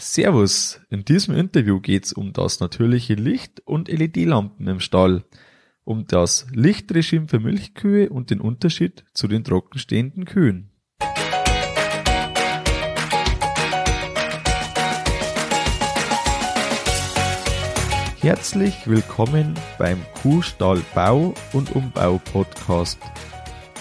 [0.00, 5.24] Servus, in diesem Interview geht's um das natürliche Licht und LED-Lampen im Stall,
[5.84, 10.70] um das Lichtregime für Milchkühe und den Unterschied zu den trockenstehenden Kühen.
[18.20, 22.98] Herzlich willkommen beim Kuhstall Bau und Umbau Podcast.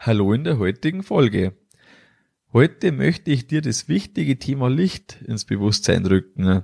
[0.00, 1.56] Hallo in der heutigen Folge.
[2.52, 6.62] Heute möchte ich dir das wichtige Thema Licht ins Bewusstsein rücken.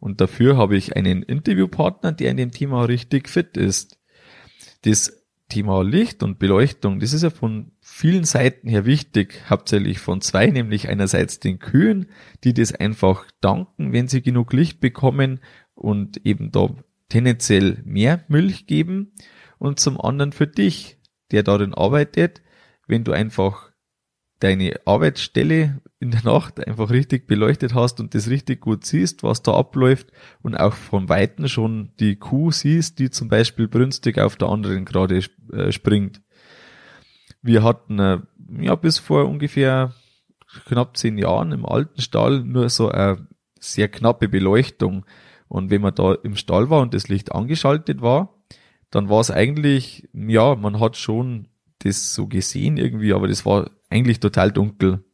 [0.00, 4.00] Und dafür habe ich einen Interviewpartner, der in dem Thema richtig fit ist.
[4.82, 10.20] Das Thema Licht und Beleuchtung, das ist ja von vielen Seiten her wichtig, hauptsächlich von
[10.20, 12.06] zwei, nämlich einerseits den Kühen,
[12.42, 15.38] die das einfach danken, wenn sie genug Licht bekommen
[15.76, 16.74] und eben da
[17.08, 19.12] tendenziell mehr Milch geben
[19.58, 20.98] und zum anderen für dich,
[21.30, 22.42] der darin arbeitet,
[22.92, 23.72] wenn du einfach
[24.38, 29.42] deine Arbeitsstelle in der Nacht einfach richtig beleuchtet hast und das richtig gut siehst, was
[29.42, 30.12] da abläuft
[30.42, 34.84] und auch von Weitem schon die Kuh siehst, die zum Beispiel brünstig auf der anderen
[34.84, 36.20] gerade äh, springt.
[37.40, 38.18] Wir hatten äh,
[38.60, 39.94] ja bis vor ungefähr
[40.66, 43.26] knapp zehn Jahren im alten Stall nur so eine
[43.58, 45.06] sehr knappe Beleuchtung.
[45.48, 48.34] Und wenn man da im Stall war und das Licht angeschaltet war,
[48.90, 51.48] dann war es eigentlich, ja, man hat schon
[51.84, 55.04] das so gesehen irgendwie, aber das war eigentlich total dunkel.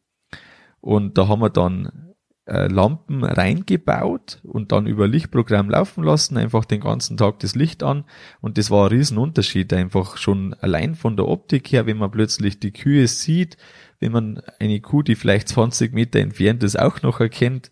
[0.80, 2.08] Und da haben wir dann
[2.48, 7.83] äh, Lampen reingebaut und dann über Lichtprogramm laufen lassen, einfach den ganzen Tag das Licht
[7.83, 8.05] an.
[8.41, 12.58] Und das war ein Riesenunterschied, einfach schon allein von der Optik her, wenn man plötzlich
[12.58, 13.56] die Kühe sieht,
[14.00, 17.70] wenn man eine Kuh, die vielleicht 20 Meter entfernt ist, auch noch erkennt.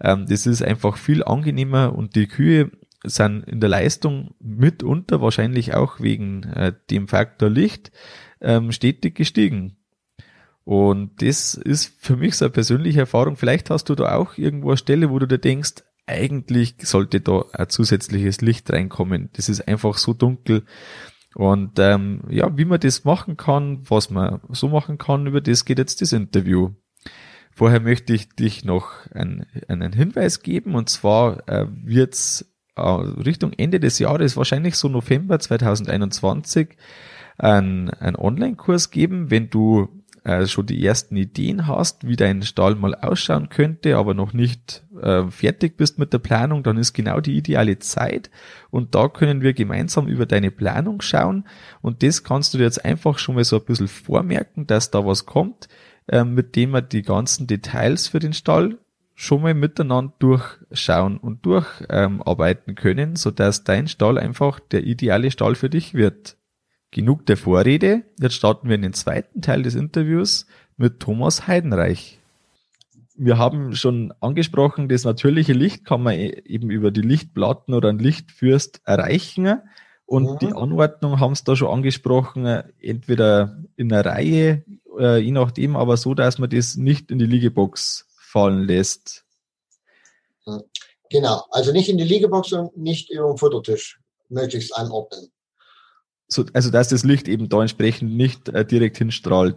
[0.00, 2.70] Ähm, das ist einfach viel angenehmer und die Kühe
[3.04, 7.92] sind in der Leistung mitunter wahrscheinlich auch wegen äh, dem Faktor Licht
[8.40, 9.76] ähm, stetig gestiegen.
[10.64, 13.36] Und das ist für mich so eine persönliche Erfahrung.
[13.36, 17.44] Vielleicht hast du da auch irgendwo eine Stelle, wo du dir denkst, eigentlich sollte da
[17.52, 19.30] ein zusätzliches Licht reinkommen.
[19.34, 20.64] Das ist einfach so dunkel.
[21.34, 25.64] Und ähm, ja, wie man das machen kann, was man so machen kann, über das
[25.64, 26.72] geht jetzt das Interview.
[27.52, 33.52] Vorher möchte ich dich noch einen, einen Hinweis geben, und zwar äh, wird's äh, Richtung
[33.52, 36.76] Ende des Jahres, wahrscheinlich so November 2021,
[37.38, 39.88] ein, ein Online-Kurs geben, wenn du
[40.24, 44.84] äh, schon die ersten Ideen hast, wie dein Stall mal ausschauen könnte, aber noch nicht
[45.00, 48.30] äh, fertig bist mit der Planung, dann ist genau die ideale Zeit
[48.70, 51.46] und da können wir gemeinsam über deine Planung schauen
[51.80, 55.06] und das kannst du dir jetzt einfach schon mal so ein bisschen vormerken, dass da
[55.06, 55.68] was kommt,
[56.08, 58.78] äh, mit dem wir die ganzen Details für den Stall
[59.14, 65.30] schon mal miteinander durchschauen und durcharbeiten ähm, können, so dass dein Stall einfach der ideale
[65.30, 66.37] Stall für dich wird.
[66.90, 70.46] Genug der Vorrede, jetzt starten wir in den zweiten Teil des Interviews
[70.78, 72.18] mit Thomas Heidenreich.
[73.14, 77.90] Wir haben schon angesprochen, das natürliche Licht kann man e-, eben über die Lichtplatten oder
[77.90, 79.60] ein Lichtfürst erreichen.
[80.06, 80.38] Und mhm.
[80.38, 82.46] die Anordnung haben es da schon angesprochen,
[82.80, 84.64] entweder in einer Reihe,
[84.98, 89.26] äh, je nachdem, aber so, dass man das nicht in die Liegebox fallen lässt.
[91.10, 94.00] Genau, also nicht in die Liegebox und nicht über den Futtertisch
[94.30, 95.28] möglichst anordnen
[96.28, 99.56] so, also dass das Licht eben da entsprechend nicht äh, direkt hinstrahlt.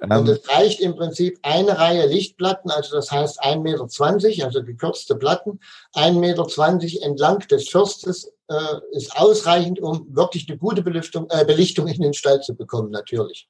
[0.00, 4.62] Und ähm, es reicht im Prinzip eine Reihe Lichtplatten, also das heißt 1,20 Meter, also
[4.64, 5.60] gekürzte Platten,
[5.94, 11.86] 1,20 Meter entlang des Fürstes äh, ist ausreichend, um wirklich eine gute Belüftung, äh, Belichtung
[11.86, 13.48] in den Stall zu bekommen, natürlich.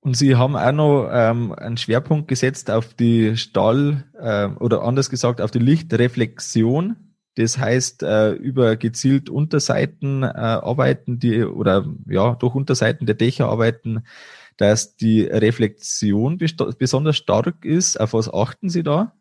[0.00, 5.08] Und Sie haben auch noch ähm, einen Schwerpunkt gesetzt auf die Stall, äh, oder anders
[5.08, 6.96] gesagt, auf die Lichtreflexion.
[7.36, 13.48] Das heißt, äh, über gezielt Unterseiten äh, arbeiten, die oder ja, durch Unterseiten der Dächer
[13.48, 14.04] arbeiten,
[14.56, 16.38] dass die Reflexion
[16.78, 18.00] besonders stark ist.
[18.00, 19.12] Auf was achten Sie da?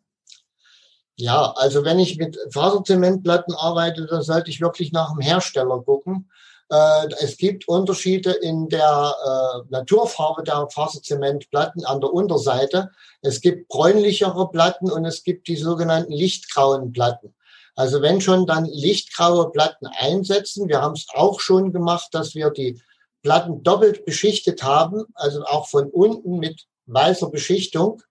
[1.15, 6.30] Ja, also wenn ich mit Faserzementplatten arbeite, dann sollte ich wirklich nach dem Hersteller gucken.
[6.69, 12.89] Äh, es gibt Unterschiede in der äh, Naturfarbe der Faserzementplatten an der Unterseite.
[13.21, 17.33] Es gibt bräunlichere Platten und es gibt die sogenannten lichtgrauen Platten.
[17.75, 20.69] Also wenn schon, dann lichtgraue Platten einsetzen.
[20.69, 22.81] Wir haben es auch schon gemacht, dass wir die
[23.23, 28.01] Platten doppelt beschichtet haben, also auch von unten mit weißer Beschichtung.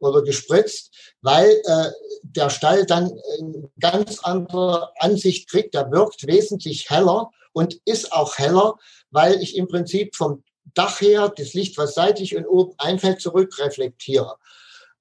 [0.00, 0.90] oder gespritzt,
[1.22, 1.90] weil äh,
[2.22, 3.10] der Stall dann
[3.40, 5.74] eine ganz andere Ansicht kriegt.
[5.74, 8.74] Der wirkt wesentlich heller und ist auch heller,
[9.10, 10.42] weil ich im Prinzip vom
[10.74, 14.36] Dach her das Licht, was seitlich und oben einfällt, zurückreflektiere.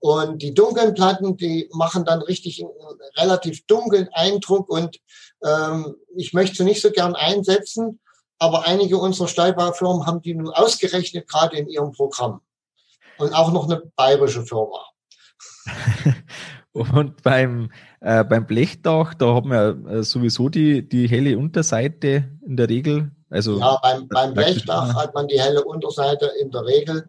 [0.04, 2.74] Und die dunklen Platten, die machen dann richtig einen
[3.16, 5.00] relativ dunklen Eindruck und
[5.46, 8.02] ähm, ich möchte sie nicht so gern einsetzen,
[8.38, 12.42] aber einige unserer Stallbaufirmen haben die nun ausgerechnet gerade in ihrem Programm.
[13.18, 14.84] Und auch noch eine bayerische Firma.
[16.74, 17.72] Und beim,
[18.02, 23.10] äh, beim Blechdach, da haben wir äh, sowieso die, die helle Unterseite in der Regel.
[23.30, 27.08] Also ja, beim, beim Blechdach hat man die helle Unterseite in der Regel,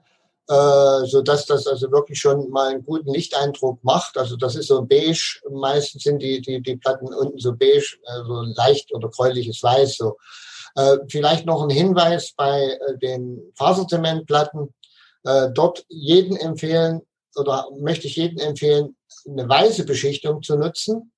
[0.49, 4.19] äh, so dass das also wirklich schon mal einen guten Lichteindruck macht.
[4.19, 5.41] Also das ist so beige.
[5.50, 9.96] Meistens sind die, die, die Platten unten so beige, also leicht oder gräuliches Weiß.
[9.96, 10.17] So.
[10.76, 14.75] Äh, vielleicht noch ein Hinweis bei äh, den Faserzementplatten.
[15.25, 17.00] Äh, dort jeden empfehlen
[17.37, 21.12] oder möchte ich jedem empfehlen, eine weiße Beschichtung zu nutzen.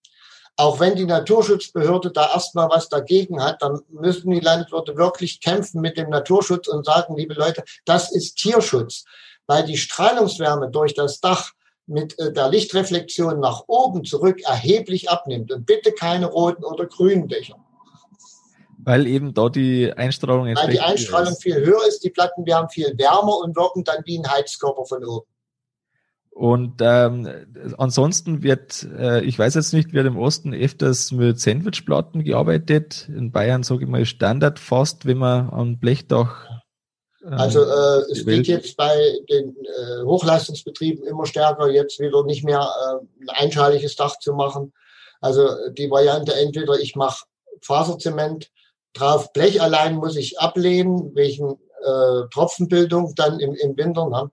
[0.58, 5.82] Auch wenn die Naturschutzbehörde da erstmal was dagegen hat, dann müssen die Landwirte wirklich kämpfen
[5.82, 9.04] mit dem Naturschutz und sagen, liebe Leute, das ist Tierschutz,
[9.46, 11.52] weil die Strahlungswärme durch das Dach
[11.86, 15.52] mit äh, der Lichtreflexion nach oben zurück erheblich abnimmt.
[15.52, 17.56] Und bitte keine roten oder grünen Dächer.
[18.78, 22.96] Weil eben da die Einstrahlung Weil die Einstrahlung viel höher ist, die Platten werden viel
[22.96, 25.26] wärmer und wirken dann wie ein Heizkörper von oben.
[26.36, 27.26] Und ähm,
[27.78, 33.08] ansonsten wird, äh, ich weiß jetzt nicht, wird im Osten öfters mit Sandwichplatten gearbeitet.
[33.08, 36.44] In Bayern sage ich mal Standard fast, wenn man an Blechdach.
[37.24, 38.94] Ähm, also äh, es geht jetzt bei
[39.30, 44.74] den äh, Hochleistungsbetrieben immer stärker, jetzt wieder nicht mehr äh, ein einschaliges Dach zu machen.
[45.22, 47.24] Also die Variante entweder ich mache
[47.62, 48.50] Faserzement
[48.92, 49.32] drauf.
[49.32, 54.10] Blech allein muss ich ablehnen, wegen äh, Tropfenbildung dann im, im Winter.
[54.10, 54.30] Ne?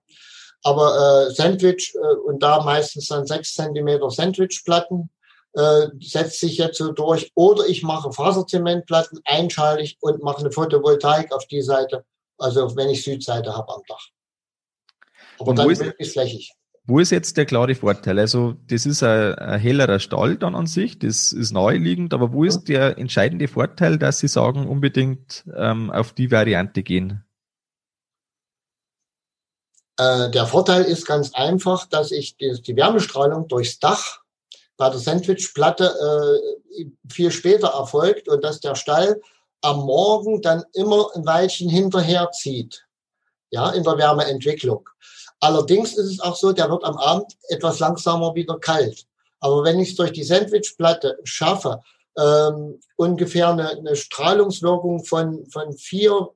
[0.63, 5.09] Aber äh, Sandwich äh, und da meistens dann sechs Zentimeter Sandwichplatten
[5.53, 7.31] äh, setzt sich jetzt so durch.
[7.35, 12.05] Oder ich mache Faserzementplatten einschalig und mache eine Photovoltaik auf die Seite,
[12.37, 14.07] also wenn ich Südseite habe am Dach.
[15.39, 16.53] Aber und dann möglichst flächig.
[16.85, 18.19] Wo ist jetzt der klare Vorteil?
[18.19, 22.43] Also das ist ein, ein, hellerer Stall dann an sich, das ist naheliegend, aber wo
[22.43, 27.23] ist der entscheidende Vorteil, dass Sie sagen, unbedingt ähm, auf die Variante gehen?
[30.03, 34.19] Äh, der Vorteil ist ganz einfach, dass ich die, die Wärmestrahlung durchs Dach
[34.75, 36.41] bei der Sandwichplatte
[36.77, 39.21] äh, viel später erfolgt und dass der Stall
[39.61, 42.85] am Morgen dann immer ein Weilchen hinterher zieht,
[43.51, 44.89] ja, in der Wärmeentwicklung.
[45.39, 49.05] Allerdings ist es auch so, der wird am Abend etwas langsamer wieder kalt.
[49.39, 51.81] Aber wenn ich es durch die Sandwichplatte schaffe,
[52.17, 56.29] ähm, ungefähr eine, eine Strahlungswirkung von, von vier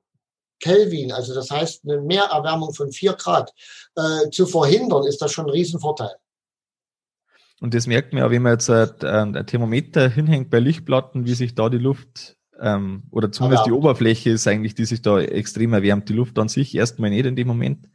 [0.60, 3.52] Kelvin, also das heißt eine Mehrerwärmung von vier Grad,
[3.96, 6.14] äh, zu verhindern, ist das schon ein Riesenvorteil.
[7.60, 11.34] Und das merkt man ja, wenn man jetzt ein, ein Thermometer hinhängt bei Lichtplatten, wie
[11.34, 15.72] sich da die Luft ähm, oder zumindest die Oberfläche ist eigentlich, die sich da extrem
[15.72, 16.08] erwärmt.
[16.08, 17.88] Die Luft an sich erstmal nicht in dem Moment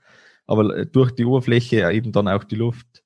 [0.45, 3.03] aber durch die Oberfläche eben dann auch die Luft.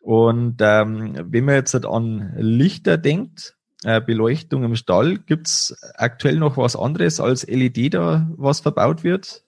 [0.00, 6.56] Und ähm, wenn man jetzt an Lichter denkt, äh, Beleuchtung im Stall, gibt's aktuell noch
[6.56, 9.44] was anderes als LED da, was verbaut wird?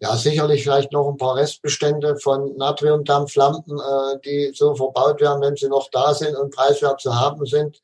[0.00, 5.56] Ja, sicherlich vielleicht noch ein paar Restbestände von Natriumdampflampen, äh, die so verbaut werden, wenn
[5.56, 7.80] sie noch da sind und preiswert zu haben sind.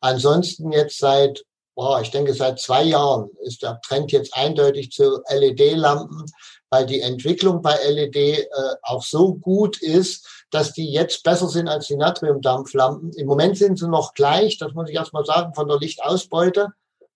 [0.00, 5.22] Ansonsten jetzt seit, boah, ich denke seit zwei Jahren ist der Trend jetzt eindeutig zu
[5.28, 6.26] LED-Lampen
[6.70, 8.46] weil die Entwicklung bei LED äh,
[8.82, 13.12] auch so gut ist, dass die jetzt besser sind als die Natriumdampflampen.
[13.12, 16.68] Im Moment sind sie noch gleich, das muss ich erstmal sagen, von der Lichtausbeute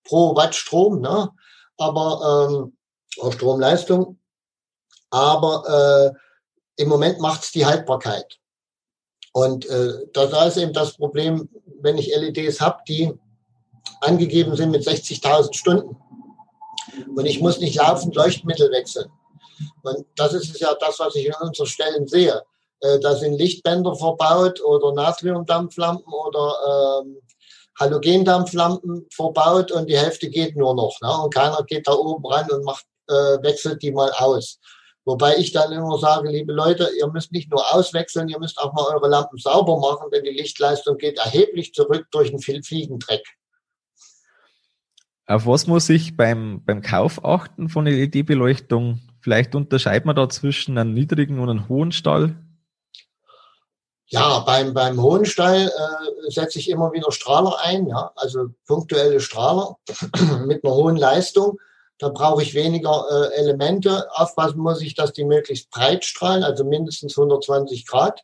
[0.05, 1.31] pro Watt Strom, ne?
[1.79, 4.19] aber ähm, Stromleistung.
[5.11, 8.39] Aber äh, im Moment macht's die Haltbarkeit.
[9.33, 11.49] Und äh, da ist eben das Problem,
[11.81, 13.13] wenn ich LEDs habe, die
[14.01, 15.97] angegeben sind mit 60.000 Stunden.
[17.15, 19.11] Und ich muss nicht laufend Leuchtmittel wechseln.
[19.83, 22.43] Und das ist ja das, was ich in unseren Stellen sehe.
[22.83, 27.17] Äh, da sind Lichtbänder verbaut oder Natriumdampflampen oder ähm,
[27.79, 31.01] Halogendampflampen verbaut und die Hälfte geht nur noch.
[31.01, 31.23] Ne?
[31.23, 34.59] Und keiner geht da oben ran und macht, äh, wechselt die mal aus.
[35.05, 38.73] Wobei ich dann immer sage, liebe Leute, ihr müsst nicht nur auswechseln, ihr müsst auch
[38.73, 43.25] mal eure Lampen sauber machen, denn die Lichtleistung geht erheblich zurück durch den Fliegendreck.
[45.27, 49.01] Auf was muss ich beim, beim Kauf achten von LED-Beleuchtung?
[49.21, 52.37] Vielleicht unterscheidet man da zwischen einem niedrigen und einem hohen Stall?
[54.13, 59.21] Ja, beim, beim hohen Stall äh, setze ich immer wieder Strahler ein, ja, also punktuelle
[59.21, 59.79] Strahler
[60.45, 61.59] mit einer hohen Leistung.
[61.97, 64.07] Da brauche ich weniger äh, Elemente.
[64.13, 68.21] Aufpassen muss ich, dass die möglichst breit strahlen, also mindestens 120 Grad.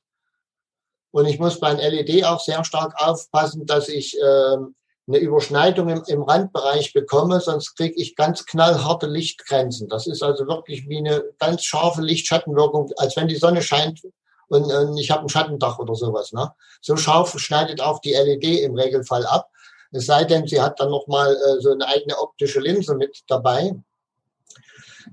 [1.10, 6.02] Und ich muss beim LED auch sehr stark aufpassen, dass ich äh, eine Überschneidung im,
[6.06, 9.88] im Randbereich bekomme, sonst kriege ich ganz knallharte Lichtgrenzen.
[9.88, 14.02] Das ist also wirklich wie eine ganz scharfe Lichtschattenwirkung, als wenn die Sonne scheint
[14.48, 16.32] und, und ich habe ein Schattendach oder sowas.
[16.32, 16.52] Ne?
[16.80, 19.50] So scharf schneidet auch die LED im Regelfall ab.
[19.92, 23.74] Es sei denn, sie hat dann nochmal äh, so eine eigene optische Linse mit dabei.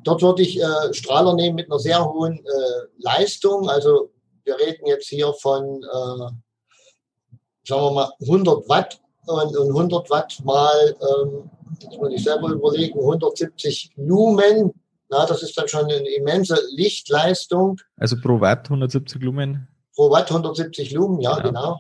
[0.04, 3.70] Dort würde ich äh, Strahler nehmen mit einer sehr hohen äh, Leistung.
[3.70, 4.10] Also
[4.44, 10.42] wir reden jetzt hier von, äh, sagen wir mal, 100 Watt und, und 100 Watt
[10.44, 11.50] mal, ähm,
[11.98, 14.74] muss ich selber überlegen, 170 Lumen.
[15.16, 17.80] Na, das ist dann schon eine immense Lichtleistung.
[17.96, 19.66] Also pro Watt 170 Lumen?
[19.96, 21.48] Pro Watt 170 Lumen, ja, genau.
[21.48, 21.80] genau.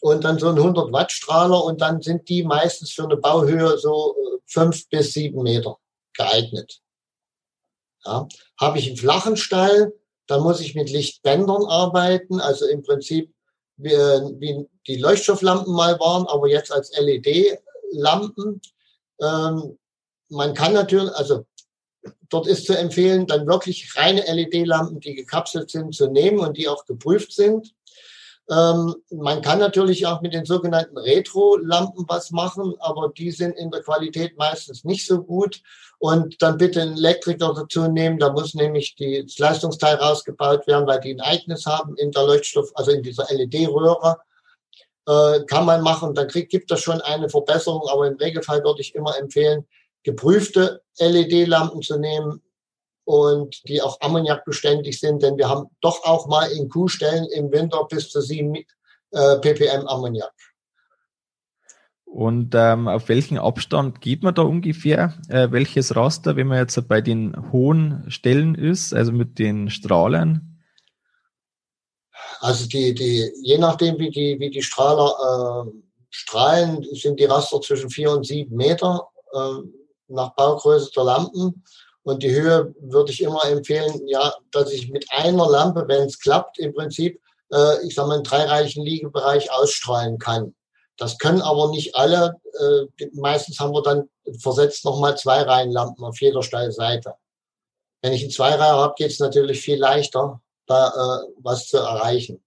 [0.00, 3.76] Und dann so ein 100 Watt Strahler und dann sind die meistens für eine Bauhöhe
[3.78, 5.76] so äh, fünf bis sieben Meter
[6.16, 6.78] geeignet.
[8.04, 8.28] Ja.
[8.60, 9.92] Habe ich einen flachen Stall,
[10.28, 13.34] dann muss ich mit Lichtbändern arbeiten, also im Prinzip
[13.76, 18.60] wie, wie die Leuchtstofflampen mal waren, aber jetzt als LED-Lampen.
[19.20, 19.78] Ähm,
[20.28, 21.44] man kann natürlich, also
[22.28, 26.68] dort ist zu empfehlen, dann wirklich reine LED-Lampen, die gekapselt sind, zu nehmen und die
[26.68, 27.74] auch geprüft sind.
[28.50, 33.70] Ähm, man kann natürlich auch mit den sogenannten Retro-Lampen was machen, aber die sind in
[33.70, 35.60] der Qualität meistens nicht so gut.
[35.98, 38.18] Und dann bitte einen Elektriker dazu nehmen.
[38.18, 42.24] Da muss nämlich die, das Leistungsteil rausgebaut werden, weil die ein Eigenes haben in der
[42.24, 44.16] Leuchtstoff, also in dieser LED-Röhre.
[45.06, 46.14] Äh, kann man machen.
[46.14, 47.86] Dann kriegt, gibt das schon eine Verbesserung.
[47.88, 49.66] Aber im Regelfall würde ich immer empfehlen,
[50.02, 52.42] geprüfte LED-Lampen zu nehmen,
[53.08, 57.86] und die auch ammoniakbeständig sind, denn wir haben doch auch mal in Kuhstellen im Winter
[57.88, 60.34] bis zu 7 äh, ppm Ammoniak.
[62.04, 65.14] Und ähm, auf welchen Abstand geht man da ungefähr?
[65.30, 70.62] Äh, welches Raster, wenn man jetzt bei den hohen Stellen ist, also mit den Strahlern?
[72.40, 75.70] Also die, die, je nachdem, wie die, wie die Strahler äh,
[76.10, 79.62] strahlen, sind die Raster zwischen vier und sieben Meter äh,
[80.08, 81.64] nach Baugröße der Lampen.
[82.02, 86.18] Und die Höhe würde ich immer empfehlen, ja, dass ich mit einer Lampe, wenn es
[86.18, 87.20] klappt, im Prinzip,
[87.52, 90.54] äh, ich sage mal, einen dreireichen Liegebereich ausstrahlen kann.
[90.96, 92.40] Das können aber nicht alle.
[92.58, 94.08] Äh, meistens haben wir dann
[94.40, 97.14] versetzt nochmal zwei Reihen Lampen auf jeder Steilseite.
[98.02, 102.42] Wenn ich einen Zweireiher habe, geht es natürlich viel leichter, da äh, was zu erreichen.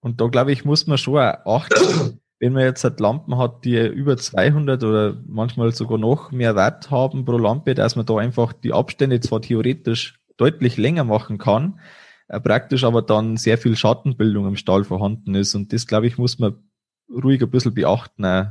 [0.00, 3.76] Und da glaube ich, muss man schon achten, wenn man jetzt halt Lampen hat, die
[3.76, 8.52] über 200 oder manchmal sogar noch mehr Watt haben pro Lampe, dass man da einfach
[8.52, 11.80] die Abstände zwar theoretisch deutlich länger machen kann,
[12.28, 15.54] äh, praktisch aber dann sehr viel Schattenbildung im Stall vorhanden ist.
[15.54, 16.62] Und das, glaube ich, muss man
[17.10, 18.24] ruhig ein bisschen beachten.
[18.24, 18.46] Auch.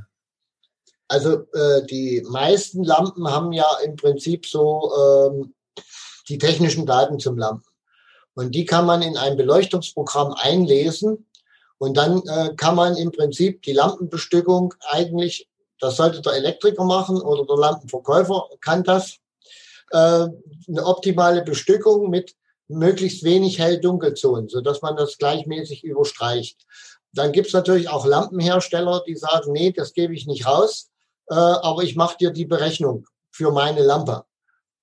[1.07, 5.53] Also äh, die meisten Lampen haben ja im Prinzip so ähm,
[6.27, 7.63] die technischen Daten zum Lampen.
[8.33, 11.25] Und die kann man in ein Beleuchtungsprogramm einlesen
[11.79, 15.47] und dann äh, kann man im Prinzip die Lampenbestückung eigentlich,
[15.79, 19.17] das sollte der Elektriker machen oder der Lampenverkäufer kann das,
[19.91, 19.97] äh,
[20.67, 22.35] eine optimale Bestückung mit
[22.67, 26.65] möglichst wenig hell-dunkelzonen, sodass man das gleichmäßig überstreicht.
[27.13, 30.89] Dann gibt's natürlich auch Lampenhersteller, die sagen, nee, das gebe ich nicht raus,
[31.29, 34.23] äh, aber ich mache dir die Berechnung für meine Lampe.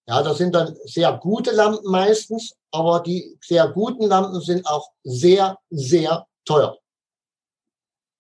[0.06, 4.90] Ja, das sind dann sehr gute Lampen meistens, aber die sehr guten Lampen sind auch
[5.02, 6.78] sehr, sehr teuer.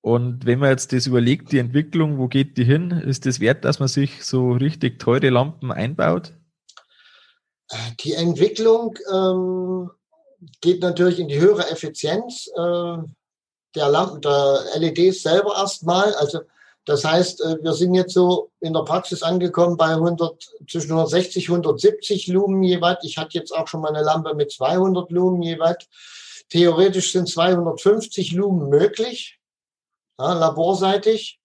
[0.04, 2.90] Und wenn man jetzt das überlegt, die Entwicklung, wo geht die hin?
[2.90, 6.34] Ist das wert, dass man sich so richtig teure Lampen einbaut?
[8.00, 9.90] Die Entwicklung ähm,
[10.60, 12.98] geht natürlich in die höhere Effizienz äh,
[13.74, 16.14] der Lampen, der LEDs selber erstmal.
[16.16, 16.40] Also
[16.84, 21.48] das heißt, äh, wir sind jetzt so in der Praxis angekommen bei 100, zwischen 160
[21.48, 22.98] 170 Lumen je Watt.
[23.04, 25.88] Ich hatte jetzt auch schon mal eine Lampe mit 200 Lumen je Watt.
[26.50, 29.40] Theoretisch sind 250 Lumen möglich
[30.18, 31.40] ja, laborseitig.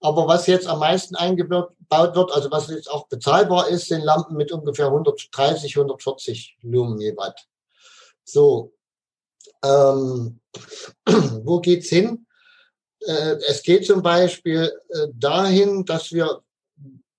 [0.00, 4.36] Aber was jetzt am meisten eingebaut wird, also was jetzt auch bezahlbar ist, sind Lampen
[4.36, 7.46] mit ungefähr 130, 140 Lumen je Watt.
[8.24, 8.72] So,
[9.62, 10.40] ähm,
[11.44, 12.26] wo geht's hin?
[13.00, 16.42] Äh, es geht zum Beispiel äh, dahin, dass wir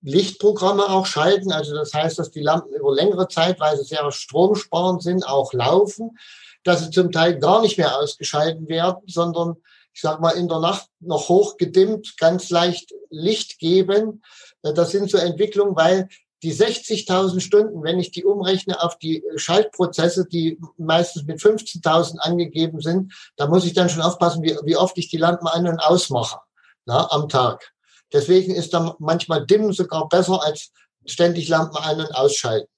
[0.02, 1.52] Lichtprogramme auch schalten.
[1.52, 5.52] Also das heißt, dass die Lampen über längere Zeit, weil sie sehr stromsparend sind, auch
[5.52, 6.18] laufen,
[6.64, 9.56] dass sie zum Teil gar nicht mehr ausgeschalten werden, sondern
[9.94, 14.22] ich sag mal, in der Nacht noch hoch gedimmt, ganz leicht Licht geben.
[14.62, 16.08] Äh, das sind so Entwicklungen, weil
[16.42, 22.80] die 60.000 Stunden, wenn ich die umrechne auf die Schaltprozesse, die meistens mit 15.000 angegeben
[22.80, 25.78] sind, da muss ich dann schon aufpassen, wie, wie oft ich die Lampen an- und
[25.78, 26.40] ausmache
[26.84, 27.72] na, am Tag.
[28.12, 30.72] Deswegen ist dann manchmal Dimmen sogar besser als
[31.06, 32.68] ständig Lampen ein- und ausschalten.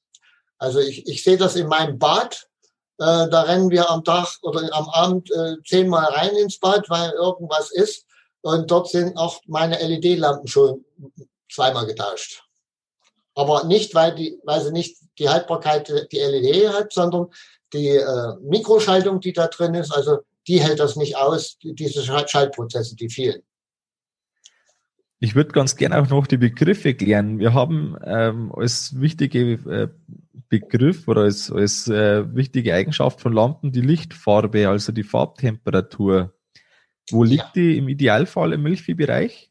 [0.59, 2.49] Also ich, ich sehe das in meinem Bad.
[2.99, 7.11] Äh, da rennen wir am Tag oder am Abend äh, zehnmal rein ins Bad, weil
[7.11, 8.07] irgendwas ist.
[8.43, 10.85] Und dort sind auch meine LED-Lampen schon
[11.51, 12.43] zweimal getauscht.
[13.35, 17.29] Aber nicht, weil, die, weil sie nicht die Haltbarkeit die LED hat, sondern
[17.73, 22.95] die äh, Mikroschaltung, die da drin ist, also die hält das nicht aus, diese Schaltprozesse,
[22.97, 23.43] die vielen.
[25.21, 27.39] Ich würde ganz gerne auch noch die Begriffe klären.
[27.39, 29.89] Wir haben ähm, als wichtige äh,
[30.49, 36.35] Begriff oder als, als äh, wichtige Eigenschaft von Lampen die Lichtfarbe, also die Farbtemperatur.
[37.11, 37.53] Wo liegt ja.
[37.55, 39.51] die im Idealfall im Milchviehbereich?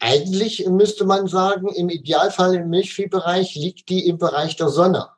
[0.00, 5.08] Eigentlich müsste man sagen, im Idealfall im Milchviehbereich liegt die im Bereich der Sonne.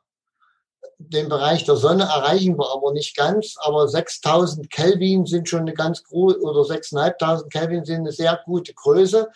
[1.09, 5.73] Den Bereich der Sonne erreichen wir aber nicht ganz, aber 6000 Kelvin sind schon eine
[5.73, 9.29] ganz große, oder 6500 Kelvin sind eine sehr gute Größe.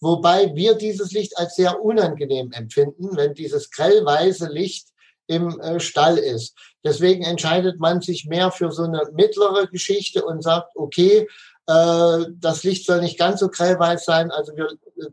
[0.00, 4.88] Wobei wir dieses Licht als sehr unangenehm empfinden, wenn dieses grellweiße Licht
[5.26, 6.54] im äh, Stall ist.
[6.84, 11.26] Deswegen entscheidet man sich mehr für so eine mittlere Geschichte und sagt, okay,
[11.66, 14.30] äh, das Licht soll nicht ganz so grellweiß sein.
[14.30, 15.06] Also wir äh,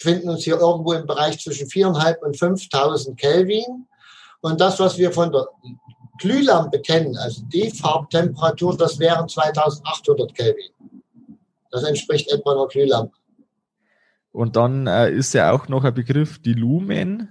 [0.00, 3.86] finden uns hier irgendwo im Bereich zwischen 4.500 und 5.000 Kelvin.
[4.40, 5.46] Und das, was wir von der
[6.18, 10.70] Glühlampe kennen, also die Farbtemperatur, das wären 2800 Kelvin.
[11.70, 13.14] Das entspricht etwa einer Glühlampe.
[14.32, 17.28] Und dann äh, ist ja auch noch ein Begriff, die Lumen.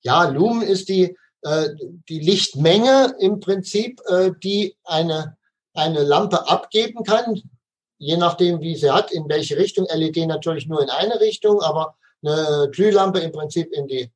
[0.00, 1.68] Ja, Lumen ist die, äh,
[2.08, 5.38] die Lichtmenge im Prinzip, äh, die eine
[5.78, 7.40] eine Lampe abgeben kann,
[7.98, 9.86] je nachdem, wie sie hat, in welche Richtung.
[9.92, 14.10] LED natürlich nur in eine Richtung, aber eine Glühlampe im Prinzip in die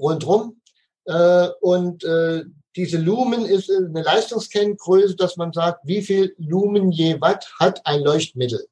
[0.00, 0.61] rundrum.
[1.06, 2.44] Äh, und äh,
[2.76, 8.02] diese Lumen ist eine Leistungskenngröße, dass man sagt, wie viel Lumen je Watt hat ein
[8.02, 8.66] Leuchtmittel.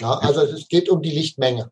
[0.00, 1.70] Ja, also es geht um die Lichtmenge.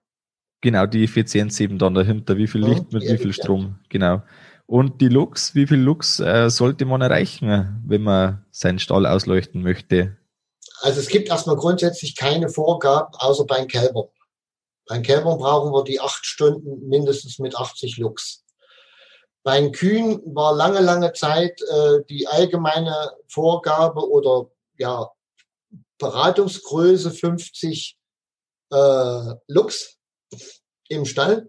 [0.61, 4.23] Genau, die Effizienz eben dann dahinter, wie viel Licht mit wie viel Strom, genau.
[4.67, 9.61] Und die Lux, wie viel Lux äh, sollte man erreichen, wenn man seinen Stall ausleuchten
[9.63, 10.17] möchte?
[10.81, 14.07] Also es gibt erstmal grundsätzlich keine Vorgaben, außer beim Kälbern.
[14.87, 18.42] Beim Kälbern brauchen wir die acht Stunden mindestens mit 80 Lux.
[19.45, 25.11] Beim Kühen war lange, lange Zeit äh, die allgemeine Vorgabe oder ja
[25.99, 27.99] Beratungsgröße 50
[28.71, 29.99] äh, Lux
[30.89, 31.49] im Stall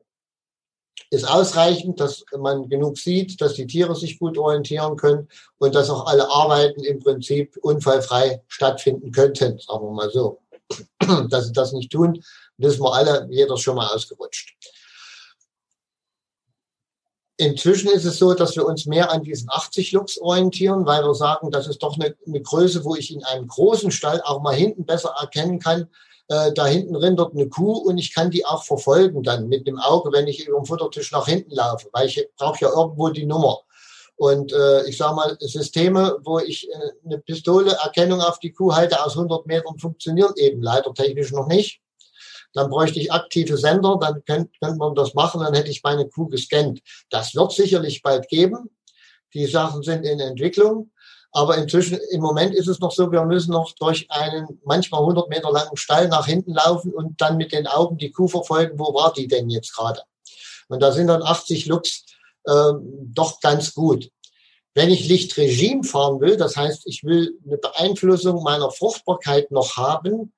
[1.13, 5.27] ist ausreichend, dass man genug sieht, dass die Tiere sich gut orientieren können
[5.59, 10.41] und dass auch alle Arbeiten im Prinzip unfallfrei stattfinden könnten, sagen wir mal so.
[11.29, 12.23] Dass sie das nicht tun,
[12.57, 14.55] wissen wir alle, jeder schon mal ausgerutscht.
[17.37, 21.15] Inzwischen ist es so, dass wir uns mehr an diesen 80 Lux orientieren, weil wir
[21.15, 24.53] sagen, das ist doch eine, eine Größe, wo ich in einem großen Stall auch mal
[24.53, 25.87] hinten besser erkennen kann,
[26.29, 29.79] äh, da hinten rendert eine Kuh und ich kann die auch verfolgen dann mit dem
[29.79, 33.25] Auge, wenn ich über den Futtertisch nach hinten laufe, weil ich brauche ja irgendwo die
[33.25, 33.59] Nummer.
[34.15, 38.73] Und äh, ich sage mal, Systeme, wo ich äh, eine Pistole Erkennung auf die Kuh
[38.73, 41.81] halte aus 100 Metern, funktionieren eben leider technisch noch nicht.
[42.53, 46.07] Dann bräuchte ich aktive Sender, dann könnte könnt man das machen, dann hätte ich meine
[46.07, 46.81] Kuh gescannt.
[47.09, 48.69] Das wird sicherlich bald geben.
[49.33, 50.91] Die Sachen sind in Entwicklung.
[51.35, 55.29] Aber inzwischen, im Moment ist es noch so, wir müssen noch durch einen manchmal 100
[55.29, 58.93] Meter langen Stall nach hinten laufen und dann mit den Augen die Kuh verfolgen, wo
[58.93, 60.01] war die denn jetzt gerade?
[60.67, 62.05] Und da sind dann 80 Lux
[62.47, 62.81] ähm,
[63.13, 64.11] doch ganz gut.
[64.75, 70.33] Wenn ich Lichtregime fahren will, das heißt, ich will eine Beeinflussung meiner Fruchtbarkeit noch haben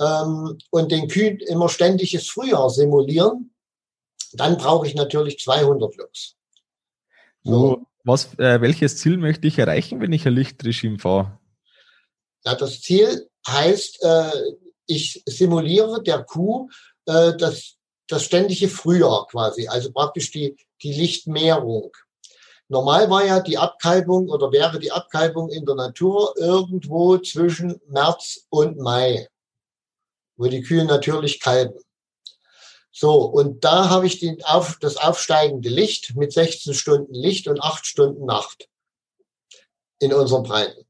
[0.00, 3.54] ähm, und den Kühen immer ständiges Frühjahr simulieren,
[4.32, 6.36] dann brauche ich natürlich 200 Lux.
[7.44, 7.86] So.
[8.02, 11.38] Was, äh, welches Ziel möchte ich erreichen, wenn ich ein Lichtregime fahre?
[12.44, 14.30] Ja, das Ziel heißt, äh,
[14.86, 16.70] ich simuliere der Kuh
[17.04, 17.76] äh, das,
[18.08, 21.92] das ständige Frühjahr quasi, also praktisch die, die Lichtmehrung.
[22.68, 28.46] Normal war ja die Abkalbung oder wäre die Abkalbung in der Natur irgendwo zwischen März
[28.48, 29.28] und Mai,
[30.40, 31.78] wo die Kühe natürlich kalben.
[32.90, 37.62] So, und da habe ich den auf, das aufsteigende Licht mit 16 Stunden Licht und
[37.62, 38.68] 8 Stunden Nacht
[39.98, 40.86] in unseren Breiten.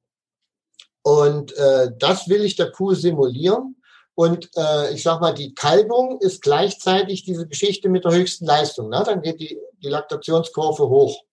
[1.02, 3.82] Und äh, das will ich der Kuh simulieren.
[4.14, 8.88] Und äh, ich sage mal, die Kalbung ist gleichzeitig diese Geschichte mit der höchsten Leistung.
[8.88, 9.02] Ne?
[9.04, 11.24] Dann geht die, die Laktationskurve hoch.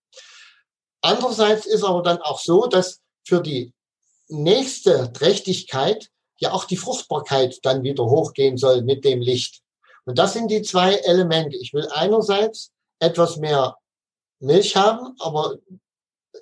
[1.02, 3.74] Andererseits ist aber dann auch so, dass für die
[4.28, 9.62] nächste Trächtigkeit ja auch die Fruchtbarkeit dann wieder hochgehen soll mit dem Licht.
[10.06, 11.58] Und das sind die zwei Elemente.
[11.58, 13.78] Ich will einerseits etwas mehr
[14.40, 15.58] Milch haben, aber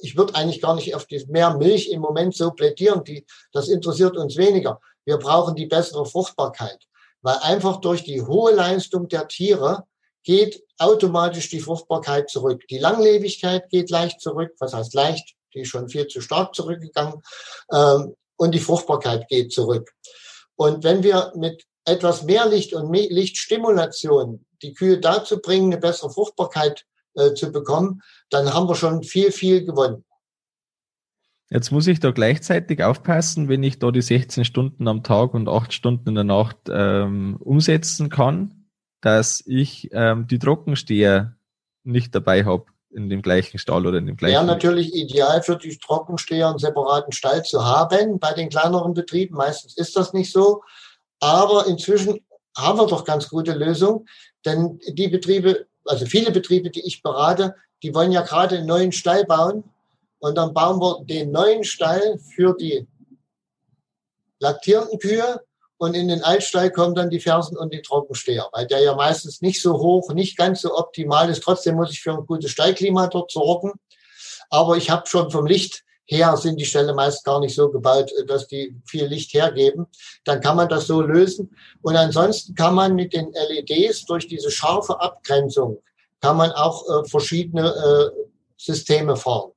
[0.02, 3.04] ich würde eigentlich gar nicht auf die mehr Milch im Moment so plädieren.
[3.04, 4.80] Die, das interessiert uns weniger.
[5.06, 6.86] Wir brauchen die bessere Fruchtbarkeit.
[7.22, 9.86] weil einfach durch die hohe Leistung der Tiere
[10.22, 12.68] geht automatisch die Fruchtbarkeit zurück.
[12.70, 14.54] Die Langlebigkeit geht leicht zurück.
[14.60, 15.36] Was heißt leicht?
[15.56, 17.24] Die ist schon viel zu stark zurückgegangen.
[17.74, 19.91] Ähm, und die Fruchtbarkeit geht zurück.
[20.56, 26.10] Und wenn wir mit etwas mehr Licht und Lichtstimulation die Kühe dazu bringen, eine bessere
[26.10, 30.04] Fruchtbarkeit äh, zu bekommen, dann haben wir schon viel, viel gewonnen.
[31.50, 35.48] Jetzt muss ich da gleichzeitig aufpassen, wenn ich da die 16 Stunden am Tag und
[35.48, 38.65] 8 Stunden in der Nacht ähm, umsetzen kann,
[39.02, 41.38] dass ich ähm, die Trockensteher
[41.84, 42.65] nicht dabei habe
[42.96, 44.34] in dem gleichen Stall oder in dem gleichen.
[44.34, 49.36] Wäre natürlich ideal für die Trockensteher einen separaten Stall zu haben bei den kleineren Betrieben.
[49.36, 50.62] Meistens ist das nicht so.
[51.20, 52.20] Aber inzwischen
[52.58, 54.08] haben wir doch ganz gute Lösungen,
[54.46, 58.92] denn die Betriebe, also viele Betriebe, die ich berate, die wollen ja gerade einen neuen
[58.94, 59.66] Stall bauen.
[60.20, 62.88] Und dann bauen wir den neuen Stall für die
[64.40, 65.42] laktierenden Kühe
[65.86, 69.41] und in den Altstall kommen dann die Fersen und die Trockensteher, weil der ja meistens
[69.41, 71.43] nicht so hoch, nicht ganz so optimal ist.
[71.43, 73.74] Trotzdem muss ich für ein gutes Stallklima dort sorgen.
[74.50, 78.12] Aber ich habe schon vom Licht her sind die Ställe meist gar nicht so gebaut,
[78.28, 79.88] dass die viel Licht hergeben.
[80.24, 81.56] Dann kann man das so lösen.
[81.82, 85.82] Und ansonsten kann man mit den LEDs durch diese scharfe Abgrenzung
[86.21, 88.10] kann man auch äh, verschiedene äh,
[88.58, 89.52] Systeme fahren.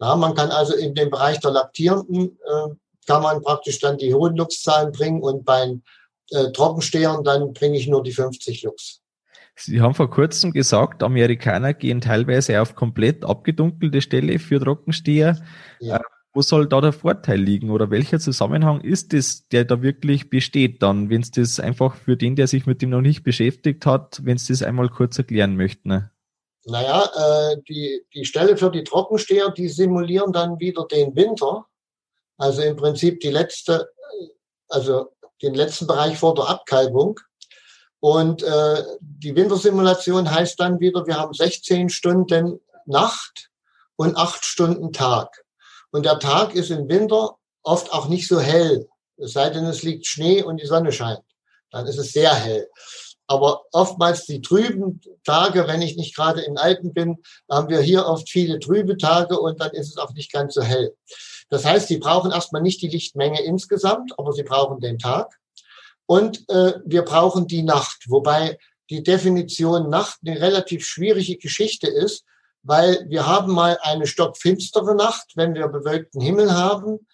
[0.00, 2.74] Ja, man kann also in dem Bereich der Laktierenden äh,
[3.06, 5.74] kann man praktisch dann die hohen Luxzahlen bringen und bei
[6.30, 9.00] äh, Trockenstehern dann bringe ich nur die 50 Lux.
[9.56, 15.36] Sie haben vor kurzem gesagt, Amerikaner gehen teilweise auf komplett abgedunkelte Stelle für Trockensteher.
[15.80, 15.96] Ja.
[15.96, 16.00] Äh,
[16.32, 20.80] wo soll da der Vorteil liegen oder welcher Zusammenhang ist es, der da wirklich besteht
[20.80, 24.20] dann, wenn es das einfach für den, der sich mit dem noch nicht beschäftigt hat,
[24.24, 25.88] wenn es das einmal kurz erklären möchten?
[25.88, 26.10] Ne?
[26.66, 31.66] Naja, äh, die, die Stelle für die Trockensteher, die simulieren dann wieder den Winter
[32.40, 33.90] also im Prinzip die letzte,
[34.68, 37.20] also den letzten Bereich vor der Abkalbung.
[38.00, 43.50] Und äh, die Wintersimulation heißt dann wieder, wir haben 16 Stunden Nacht
[43.96, 45.44] und 8 Stunden Tag.
[45.90, 49.82] Und der Tag ist im Winter oft auch nicht so hell, es sei denn, es
[49.82, 51.20] liegt Schnee und die Sonne scheint.
[51.70, 52.70] Dann ist es sehr hell.
[53.26, 57.18] Aber oftmals die trüben Tage, wenn ich nicht gerade in Alpen bin,
[57.50, 60.62] haben wir hier oft viele trübe Tage und dann ist es auch nicht ganz so
[60.62, 60.96] hell.
[61.50, 65.38] Das heißt, sie brauchen erstmal nicht die Lichtmenge insgesamt, aber sie brauchen den Tag.
[66.06, 68.58] Und äh, wir brauchen die Nacht, wobei
[68.88, 72.24] die Definition Nacht eine relativ schwierige Geschichte ist,
[72.62, 77.06] weil wir haben mal eine stockfinstere Nacht, wenn wir bewölkten Himmel haben.